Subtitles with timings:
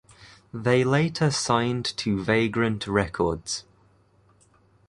[0.51, 3.65] They later signed to Vagrant Records.